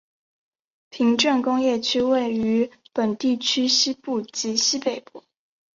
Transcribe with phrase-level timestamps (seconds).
[0.89, 5.23] 平镇工业区位于本地区西部及西北部。